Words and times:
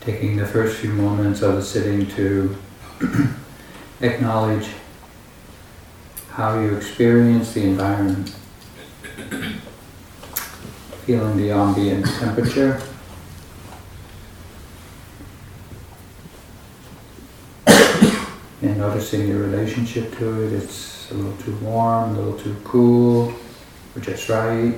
taking 0.00 0.36
the 0.36 0.46
first 0.46 0.78
few 0.78 0.90
moments 0.90 1.42
of 1.42 1.56
the 1.56 1.62
sitting 1.62 2.06
to 2.06 2.56
acknowledge 4.00 4.68
how 6.30 6.58
you 6.58 6.74
experience 6.74 7.52
the 7.52 7.62
environment, 7.64 8.34
feeling 11.04 11.36
the 11.36 11.50
ambient 11.50 12.06
temperature. 12.06 12.80
and 17.66 18.78
noticing 18.78 19.28
your 19.28 19.40
relationship 19.40 20.16
to 20.16 20.44
it. 20.44 20.52
It's 20.54 21.10
a 21.10 21.14
little 21.14 21.36
too 21.42 21.56
warm, 21.56 22.16
a 22.16 22.20
little 22.20 22.38
too 22.38 22.56
cool, 22.64 23.34
or 23.94 24.00
just 24.00 24.30
right. 24.30 24.74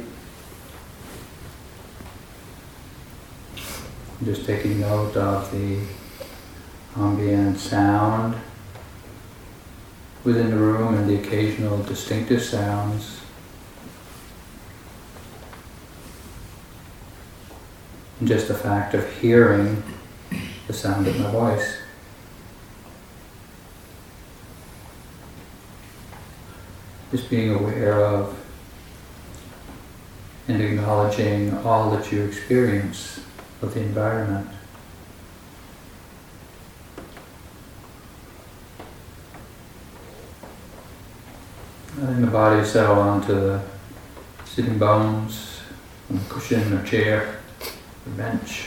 Just 4.25 4.46
taking 4.46 4.80
note 4.80 5.17
of 5.17 5.50
the 5.50 5.81
ambient 6.96 7.58
sound 7.58 8.36
within 10.22 10.50
the 10.50 10.57
room 10.57 10.94
and 10.94 11.11
the 11.11 11.21
occasional 11.21 11.82
distinctive 11.82 12.40
sounds. 12.40 13.21
And 18.21 18.29
just 18.29 18.46
the 18.46 18.54
fact 18.54 18.94
of 18.94 19.13
hearing 19.18 19.82
the 20.68 20.72
sound 20.72 21.08
of 21.08 21.18
my 21.18 21.30
voice. 21.32 21.79
Just 27.11 27.29
being 27.29 27.52
aware 27.52 28.04
of 28.04 28.39
and 30.46 30.63
acknowledging 30.63 31.57
all 31.58 31.91
that 31.91 32.12
you 32.12 32.22
experience 32.22 33.19
of 33.62 33.72
the 33.75 33.80
environment. 33.80 34.48
Letting 41.98 42.20
the 42.22 42.27
body 42.27 42.64
settle 42.64 42.98
onto 42.98 43.34
the 43.34 43.62
sitting 44.44 44.78
bones, 44.78 45.60
on 46.10 46.16
a 46.16 46.20
cushion 46.28 46.72
or 46.72 46.84
chair 46.84 47.38
or 48.06 48.12
bench. 48.16 48.66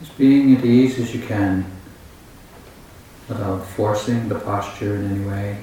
Just 0.00 0.16
being 0.16 0.56
at 0.56 0.64
ease 0.64 0.98
as 1.00 1.14
you 1.14 1.20
can 1.20 1.66
without 3.28 3.66
forcing 3.66 4.28
the 4.28 4.38
posture 4.38 4.94
in 4.96 5.10
any 5.10 5.24
way. 5.24 5.58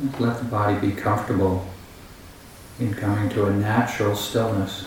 Let 0.00 0.38
the 0.38 0.44
body 0.44 0.78
be 0.78 0.92
comfortable 0.92 1.66
in 2.78 2.94
coming 2.94 3.28
to 3.30 3.46
a 3.46 3.50
natural 3.50 4.14
stillness. 4.14 4.86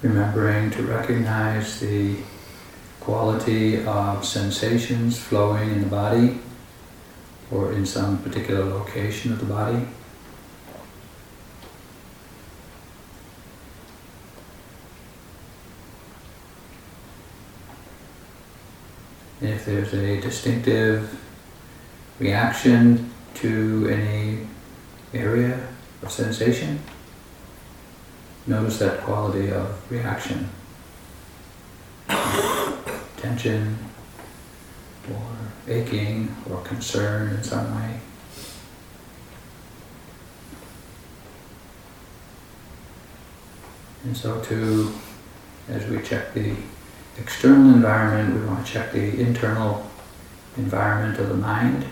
Remembering 0.00 0.70
to 0.70 0.82
recognize 0.84 1.80
the 1.80 2.18
quality 3.00 3.84
of 3.84 4.24
sensations 4.24 5.18
flowing 5.18 5.70
in 5.70 5.80
the 5.80 5.88
body 5.88 6.38
or 7.50 7.72
in 7.72 7.84
some 7.84 8.18
particular 8.18 8.64
location 8.64 9.32
of 9.32 9.40
the 9.40 9.46
body. 9.46 9.88
If 19.46 19.64
there's 19.64 19.92
a 19.92 20.20
distinctive 20.20 21.20
reaction 22.18 23.10
to 23.34 23.88
any 23.88 24.46
area 25.12 25.68
of 26.02 26.10
sensation, 26.10 26.80
notice 28.46 28.78
that 28.78 29.00
quality 29.00 29.50
of 29.50 29.90
reaction. 29.90 30.48
Tension, 33.16 33.78
or 35.10 35.22
aching 35.66 36.34
or 36.50 36.60
concern 36.62 37.30
in 37.30 37.42
some 37.42 37.74
way. 37.76 38.00
And 44.04 44.16
so 44.16 44.40
too, 44.42 44.92
as 45.68 45.86
we 45.86 46.02
check 46.02 46.34
the 46.34 46.54
external 47.18 47.74
environment, 47.74 48.40
we 48.40 48.46
want 48.46 48.66
to 48.66 48.72
check 48.72 48.92
the 48.92 49.20
internal 49.20 49.90
environment 50.56 51.18
of 51.18 51.28
the 51.28 51.34
mind. 51.34 51.86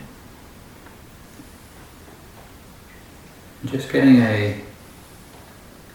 Just 3.65 3.93
getting 3.93 4.17
a, 4.17 4.61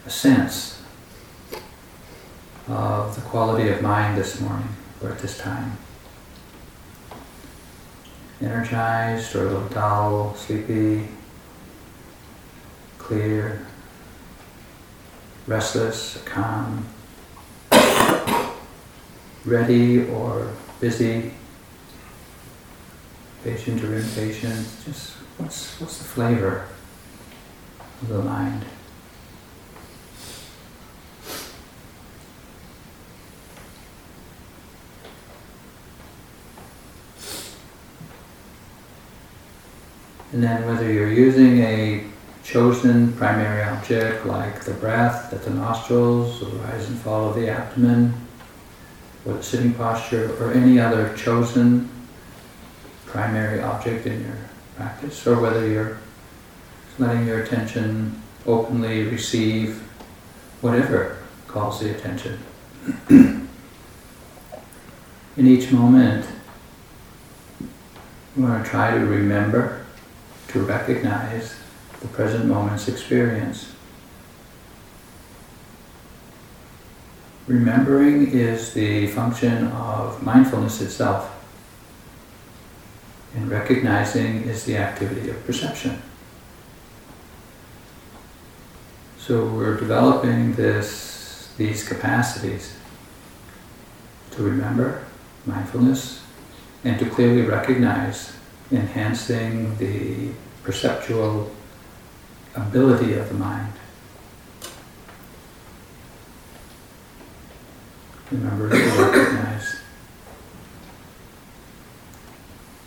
a 0.06 0.10
sense 0.10 0.82
of 2.66 3.14
the 3.14 3.20
quality 3.22 3.68
of 3.68 3.82
mind 3.82 4.16
this 4.16 4.40
morning 4.40 4.68
or 5.02 5.10
at 5.10 5.18
this 5.18 5.38
time 5.38 5.78
energized 8.40 9.34
or 9.34 9.46
a 9.46 9.50
little 9.50 9.68
dull, 9.68 10.34
sleepy, 10.34 11.08
clear, 12.98 13.66
restless, 15.46 16.22
calm, 16.24 16.86
ready 19.44 20.08
or 20.10 20.52
busy, 20.80 21.32
patient 23.44 23.82
or 23.84 23.96
impatient, 23.96 24.66
just 24.84 25.12
what's, 25.38 25.80
what's 25.80 25.98
the 25.98 26.04
flavor 26.04 26.66
of 28.02 28.08
the 28.08 28.22
mind? 28.22 28.64
And 40.32 40.42
then 40.42 40.66
whether 40.66 40.92
you're 40.92 41.10
using 41.10 41.60
a 41.60 42.04
chosen 42.44 43.12
primary 43.14 43.62
object 43.62 44.26
like 44.26 44.64
the 44.64 44.74
breath 44.74 45.32
at 45.32 45.42
the 45.42 45.50
nostrils, 45.50 46.42
or 46.42 46.46
the 46.46 46.56
rise 46.58 46.88
and 46.88 46.98
fall 46.98 47.30
of 47.30 47.34
the 47.34 47.48
abdomen, 47.48 48.27
the 49.24 49.42
sitting 49.42 49.74
posture, 49.74 50.34
or 50.40 50.52
any 50.52 50.78
other 50.80 51.14
chosen 51.16 51.88
primary 53.06 53.60
object 53.62 54.06
in 54.06 54.20
your 54.22 54.38
practice, 54.76 55.26
or 55.26 55.40
whether 55.40 55.66
you're 55.66 55.98
letting 56.98 57.26
your 57.26 57.42
attention 57.42 58.20
openly 58.46 59.04
receive 59.04 59.82
whatever 60.60 61.18
calls 61.46 61.80
the 61.80 61.90
attention. 61.90 62.38
in 63.08 63.48
each 65.36 65.70
moment, 65.70 66.26
we 68.36 68.42
want 68.42 68.64
to 68.64 68.70
try 68.70 68.90
to 68.92 69.04
remember 69.04 69.84
to 70.48 70.60
recognize 70.60 71.58
the 72.00 72.08
present 72.08 72.46
moment's 72.46 72.88
experience. 72.88 73.72
Remembering 77.48 78.30
is 78.30 78.74
the 78.74 79.06
function 79.06 79.68
of 79.68 80.22
mindfulness 80.22 80.82
itself, 80.82 81.34
and 83.34 83.50
recognizing 83.50 84.42
is 84.42 84.64
the 84.64 84.76
activity 84.76 85.30
of 85.30 85.46
perception. 85.46 86.02
So 89.18 89.46
we're 89.46 89.78
developing 89.78 90.56
this, 90.56 91.48
these 91.56 91.88
capacities 91.88 92.76
to 94.32 94.42
remember, 94.42 95.06
mindfulness, 95.46 96.22
and 96.84 96.98
to 96.98 97.08
clearly 97.08 97.42
recognize 97.42 98.30
enhancing 98.70 99.74
the 99.78 100.32
perceptual 100.64 101.50
ability 102.54 103.14
of 103.14 103.28
the 103.30 103.34
mind. 103.34 103.72
Remember 108.30 108.68
to 108.68 108.76
recognize. 108.76 109.76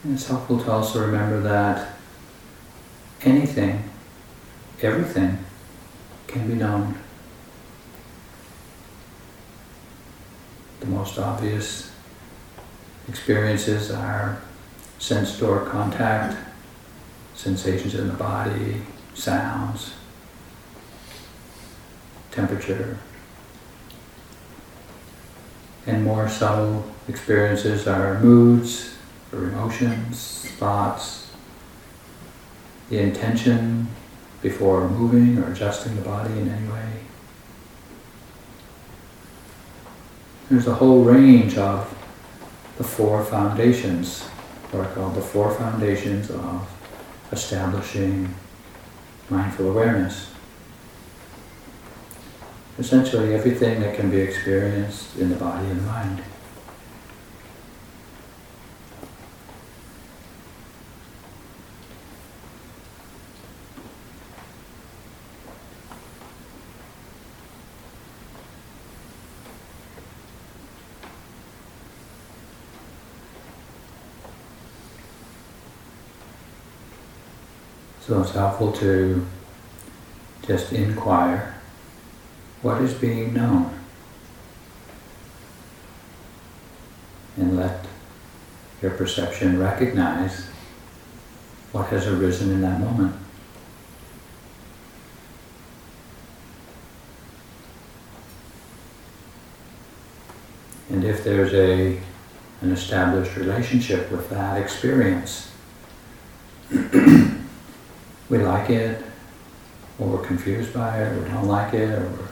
And 0.04 0.16
it's 0.16 0.26
helpful 0.26 0.60
to 0.64 0.72
also 0.72 1.06
remember 1.06 1.42
that 1.42 1.90
anything, 3.22 3.84
everything, 4.82 5.38
can 6.26 6.48
be 6.48 6.56
known. 6.56 6.98
The 10.80 10.88
most 10.88 11.20
obvious 11.20 11.92
experiences 13.08 13.92
are 13.92 14.42
sense 14.98 15.38
door 15.38 15.66
contact, 15.66 16.36
sensations 17.36 17.94
in 17.94 18.08
the 18.08 18.14
body, 18.14 18.82
sounds, 19.14 19.94
temperature, 22.32 22.98
And 25.88 26.04
more 26.04 26.30
subtle 26.30 26.86
experiences 27.08 27.88
are 27.88 28.20
moods 28.20 28.96
or 29.34 29.46
emotions, 29.46 30.46
thoughts, 30.58 31.32
the 32.90 33.00
intention 33.00 33.88
before 34.42 34.90
moving 34.90 35.38
or 35.38 35.52
adjusting 35.52 35.96
the 35.96 36.02
body 36.02 36.34
in 36.34 36.50
any 36.50 36.68
way. 36.68 36.92
There's 40.50 40.68
a 40.68 40.76
whole 40.76 41.04
range 41.04 41.58
of 41.58 41.88
the 42.78 42.84
four 42.84 43.24
foundations, 43.24 44.24
what 44.72 44.86
are 44.86 44.94
called 44.94 45.16
the 45.16 45.22
four 45.22 45.54
foundations 45.54 46.30
of 46.30 46.70
establishing 47.32 48.34
mindful 49.30 49.70
awareness. 49.70 50.30
Essentially, 52.82 53.36
everything 53.36 53.80
that 53.82 53.96
can 53.96 54.10
be 54.10 54.20
experienced 54.20 55.16
in 55.20 55.30
the 55.30 55.36
body 55.36 55.68
and 55.68 55.86
mind. 55.86 56.24
So 78.08 78.22
it's 78.22 78.32
helpful 78.32 78.72
to 78.72 79.24
just 80.48 80.74
inquire 80.74 81.61
what 82.62 82.82
is 82.82 82.94
being 82.94 83.34
known 83.34 83.74
and 87.38 87.58
let 87.58 87.86
your 88.82 88.92
perception 88.92 89.60
recognize 89.60 90.48
what 91.72 91.88
has 91.88 92.08
arisen 92.08 92.52
in 92.52 92.62
that 92.62 92.80
moment. 92.80 93.16
And 100.90 101.06
if 101.06 101.24
there's 101.24 101.54
a, 101.54 101.98
an 102.62 102.72
established 102.72 103.38
relationship 103.38 104.12
with 104.12 104.30
that 104.30 104.62
experience, 104.62 105.50
we 106.70 108.38
like 108.38 108.70
it, 108.70 109.04
or 109.98 110.08
we're 110.08 110.26
confused 110.26 110.74
by 110.74 111.02
it, 111.02 111.14
or 111.14 111.22
we 111.22 111.30
don't 111.30 111.48
like 111.48 111.74
it, 111.74 111.98
or 111.98 112.02
we're 112.10 112.28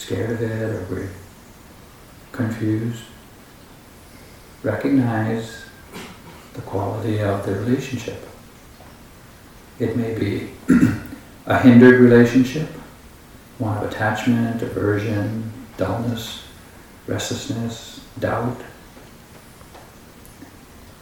scared 0.00 0.30
of 0.30 0.42
it, 0.42 0.62
or 0.62 0.86
we're 0.90 1.10
confused. 2.32 3.02
Recognize 4.62 5.64
the 6.54 6.62
quality 6.62 7.20
of 7.20 7.44
the 7.44 7.54
relationship. 7.54 8.26
It 9.78 9.96
may 9.96 10.18
be 10.18 10.50
a 11.46 11.58
hindered 11.58 12.00
relationship, 12.00 12.68
one 13.58 13.76
of 13.76 13.90
attachment, 13.90 14.62
aversion, 14.62 15.52
dullness, 15.76 16.44
restlessness, 17.06 18.00
doubt, 18.18 18.60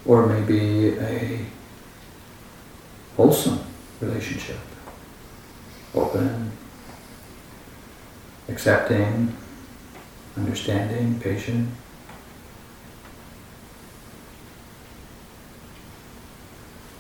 or 0.05 0.27
maybe 0.27 0.99
a 0.99 1.45
wholesome 3.17 3.61
relationship. 4.01 4.59
Open, 5.95 6.51
accepting, 8.49 9.37
understanding, 10.37 11.21
patient. 11.21 11.69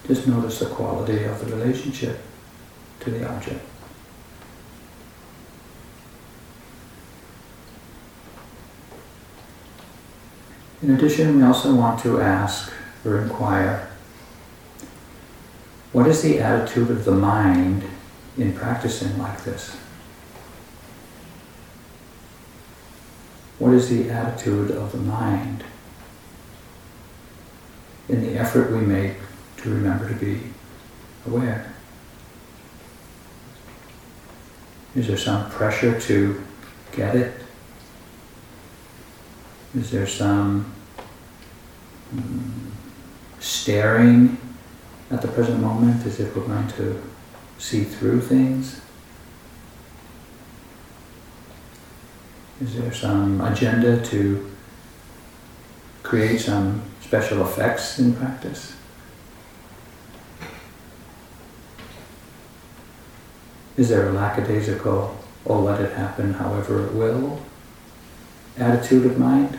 Just 0.07 0.27
notice 0.27 0.61
the 0.61 0.67
quality 0.67 1.25
of 1.25 1.45
the 1.45 1.55
relationship 1.55 2.21
to 3.01 3.11
the 3.11 3.29
object. 3.29 3.61
In 10.81 10.93
addition, 10.93 11.37
we 11.37 11.43
also 11.43 11.75
want 11.75 12.01
to 12.03 12.21
ask 12.21 12.73
or 13.05 13.19
inquire 13.19 13.91
what 15.93 16.07
is 16.07 16.23
the 16.23 16.39
attitude 16.39 16.91
of 16.91 17.05
the 17.05 17.13
mind 17.13 17.83
in 18.37 18.53
practicing 18.53 19.19
like 19.19 19.43
this? 19.45 19.77
What 23.59 23.75
is 23.75 23.89
the 23.89 24.09
attitude 24.11 24.71
of 24.71 24.93
the 24.93 24.99
mind 24.99 25.65
in 28.09 28.23
the 28.23 28.39
effort 28.39 28.71
we 28.71 28.81
make 28.81 29.15
to 29.59 29.71
remember 29.71 30.09
to 30.09 30.15
be 30.15 30.41
aware? 31.27 31.75
Is 34.95 35.09
there 35.09 35.17
some 35.17 35.51
pressure 35.51 36.01
to 36.01 36.43
get 36.93 37.17
it? 37.17 37.35
Is 39.77 39.91
there 39.91 40.07
some 40.07 40.73
um, 42.13 42.73
staring 43.41 44.39
at 45.11 45.21
the 45.21 45.29
present 45.29 45.61
moment 45.61 46.07
as 46.07 46.21
if 46.21 46.35
we're 46.37 46.47
going 46.47 46.69
to 46.69 47.03
see 47.59 47.85
through 47.85 48.21
things? 48.21 48.81
Is 52.61 52.75
there 52.75 52.93
some 52.93 53.41
agenda 53.41 54.05
to 54.07 54.51
create 56.03 56.39
some 56.39 56.83
special 57.01 57.43
effects 57.43 57.99
in 57.99 58.15
practice? 58.15 58.75
Is 63.77 63.89
there 63.91 64.09
a 64.09 64.13
lackadaisical, 64.13 65.17
oh, 65.47 65.61
let 65.61 65.81
it 65.81 65.93
happen 65.93 66.35
however 66.35 66.87
it 66.87 66.95
will 66.95 67.41
attitude 68.59 69.07
of 69.07 69.19
mind? 69.19 69.57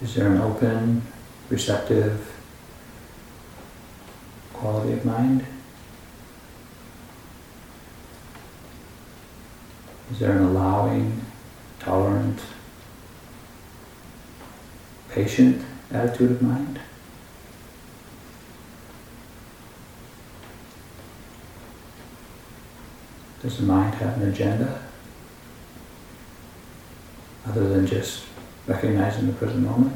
Is 0.00 0.14
there 0.14 0.28
an 0.28 0.40
open, 0.40 1.02
receptive 1.48 2.32
quality 4.52 4.92
of 4.92 5.04
mind? 5.04 5.44
Is 10.10 10.18
there 10.20 10.32
an 10.32 10.44
allowing, 10.44 11.20
tolerant, 11.80 12.40
patient 15.08 15.64
attitude 15.90 16.30
of 16.30 16.42
mind? 16.42 16.80
Does 23.42 23.58
the 23.58 23.64
mind 23.64 23.94
have 23.96 24.20
an 24.20 24.28
agenda 24.28 24.82
other 27.46 27.68
than 27.68 27.86
just 27.86 28.24
recognizing 28.66 29.26
the 29.26 29.32
present 29.32 29.62
moment. 29.62 29.94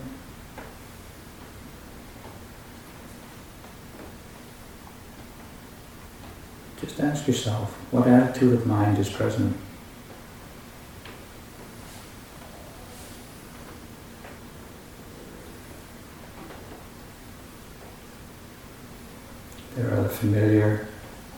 Just 6.80 7.00
ask 7.00 7.26
yourself, 7.26 7.72
what 7.90 8.06
attitude 8.06 8.54
of 8.54 8.66
mind 8.66 8.98
is 8.98 9.10
present? 9.10 9.56
There 19.76 19.92
are 19.92 20.02
the 20.02 20.08
familiar, 20.20 20.86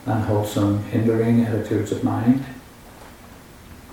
unwholesome, 0.05 0.83
hindering 0.85 1.45
attitudes 1.45 1.93
of 1.93 2.03
mind, 2.03 2.43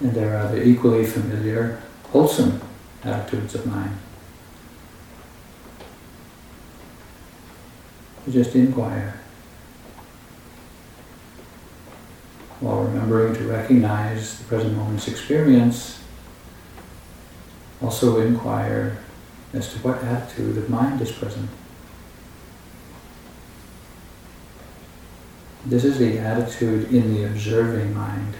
and 0.00 0.12
there 0.12 0.36
are 0.36 0.50
the 0.50 0.66
equally 0.66 1.06
familiar, 1.06 1.80
wholesome 2.10 2.60
attitudes 3.04 3.54
of 3.54 3.64
mind. 3.66 3.96
You 8.26 8.32
just 8.32 8.54
inquire. 8.56 9.20
While 12.58 12.82
remembering 12.82 13.34
to 13.34 13.44
recognize 13.44 14.38
the 14.38 14.44
present 14.44 14.76
moment's 14.76 15.06
experience, 15.06 16.02
also 17.80 18.20
inquire 18.20 18.98
as 19.52 19.72
to 19.72 19.78
what 19.78 20.02
attitude 20.02 20.58
of 20.58 20.68
mind 20.68 21.00
is 21.00 21.12
present. 21.12 21.48
This 25.66 25.84
is 25.84 25.98
the 25.98 26.18
attitude 26.18 26.90
in 26.90 27.14
the 27.14 27.24
observing 27.24 27.94
mind. 27.94 28.34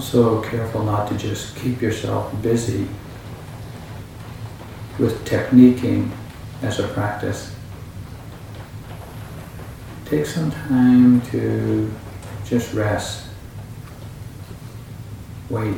Also 0.00 0.40
careful 0.40 0.82
not 0.82 1.06
to 1.08 1.14
just 1.18 1.54
keep 1.56 1.82
yourself 1.82 2.32
busy 2.40 2.88
with 4.98 5.22
techniquing 5.26 6.10
as 6.62 6.78
a 6.80 6.88
practice. 6.88 7.54
Take 10.06 10.24
some 10.24 10.50
time 10.52 11.20
to 11.32 11.92
just 12.46 12.72
rest, 12.72 13.26
wait. 15.50 15.76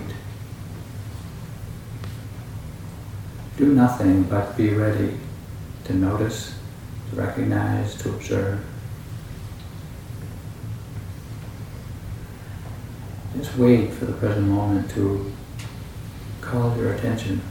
Do 3.57 3.75
nothing 3.75 4.23
but 4.23 4.57
be 4.57 4.71
ready 4.71 5.19
to 5.87 5.95
notice, 5.95 6.55
to 7.11 7.17
recognize, 7.17 7.97
to 7.97 8.11
observe. 8.11 8.65
Just 13.43 13.57
wait 13.57 13.93
for 13.93 14.05
the 14.05 14.13
present 14.13 14.47
moment 14.47 14.89
to 14.93 15.33
call 16.41 16.77
your 16.77 16.93
attention. 16.93 17.43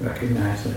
Recognize 0.00 0.66
it. 0.66 0.76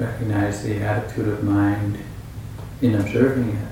Recognize 0.00 0.64
the 0.64 0.80
attitude 0.80 1.28
of 1.28 1.44
mind 1.44 1.96
in 2.82 2.96
observing 2.96 3.50
it. 3.50 3.69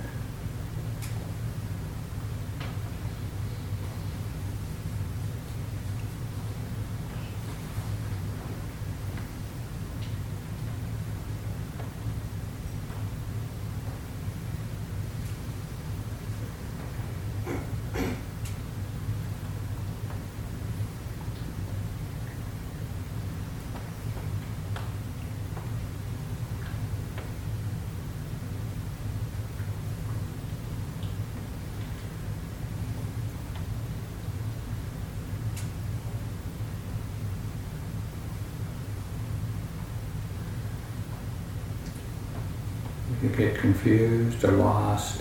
You 43.28 43.36
get 43.36 43.56
confused 43.56 44.42
or 44.42 44.52
lost 44.52 45.20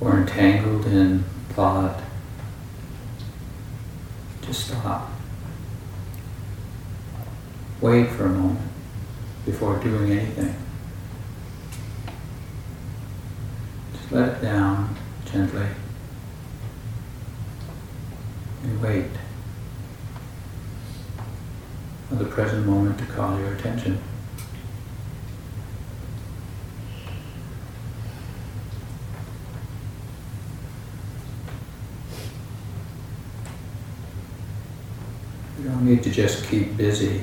or 0.00 0.18
entangled 0.18 0.84
in 0.84 1.24
thought. 1.50 2.02
Just 4.42 4.68
stop. 4.68 5.10
Wait 7.80 8.10
for 8.10 8.26
a 8.26 8.28
moment 8.28 8.60
before 9.46 9.78
doing 9.78 10.12
anything. 10.12 10.54
Just 13.94 14.12
let 14.12 14.28
it 14.28 14.42
down 14.42 14.94
gently 15.24 15.66
and 18.64 18.82
wait 18.82 19.06
for 22.10 22.16
the 22.16 22.26
present 22.26 22.66
moment 22.66 22.98
to 22.98 23.06
call 23.06 23.38
your 23.38 23.54
attention. 23.54 23.98
Need 35.84 36.02
to 36.02 36.10
just 36.10 36.46
keep 36.48 36.76
busy 36.76 37.22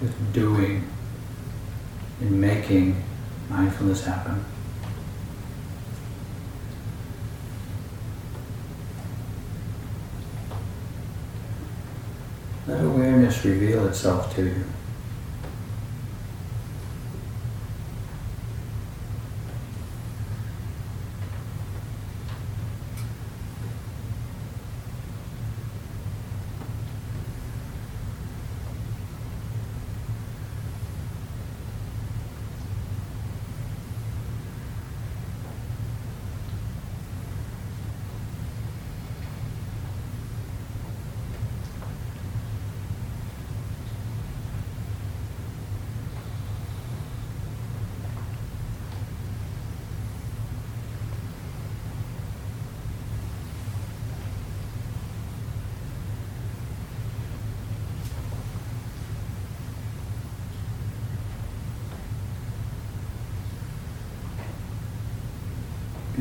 with 0.00 0.32
doing 0.32 0.88
and 2.20 2.40
making 2.40 3.02
mindfulness 3.48 4.04
happen. 4.04 4.44
Let 12.66 12.84
awareness 12.84 13.44
reveal 13.44 13.86
itself 13.86 14.34
to 14.36 14.44
you. 14.44 14.64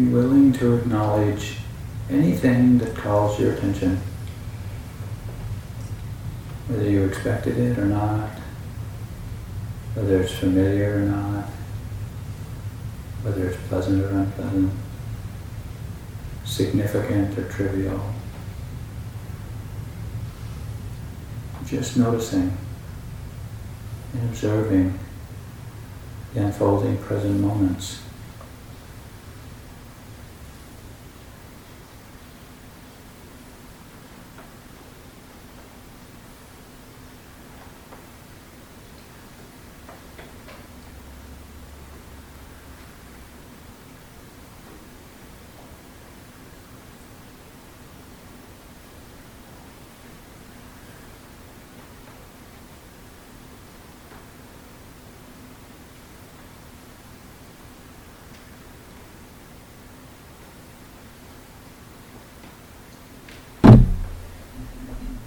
Be 0.02 0.08
willing 0.08 0.52
to 0.54 0.78
acknowledge 0.78 1.58
anything 2.10 2.80
that 2.80 2.96
calls 2.96 3.40
your 3.40 3.54
attention, 3.54 4.02
whether 6.68 6.90
you 6.90 7.04
expected 7.06 7.56
it 7.60 7.78
or 7.78 7.86
not, 7.86 8.32
whether 9.94 10.20
it's 10.24 10.34
familiar 10.34 10.96
or 10.96 11.02
not, 11.02 11.46
whether 13.22 13.48
it's 13.48 13.62
pleasant 13.68 14.04
or 14.04 14.10
unpleasant, 14.10 14.74
significant 16.46 17.38
or 17.38 17.48
trivial. 17.50 18.02
Just 21.68 21.96
noticing 21.96 22.58
and 24.14 24.30
observing 24.30 24.98
the 26.34 26.46
unfolding 26.46 26.98
present 26.98 27.40
moments. 27.40 28.02